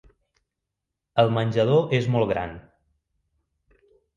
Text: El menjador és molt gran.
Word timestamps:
El 1.23 1.29
menjador 1.35 1.93
és 1.99 2.09
molt 2.17 2.33
gran. 2.35 2.57